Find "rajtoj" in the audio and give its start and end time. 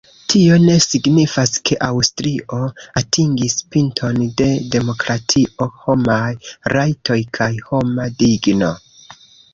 6.77-7.21